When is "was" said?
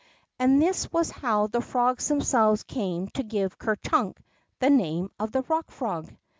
0.91-1.11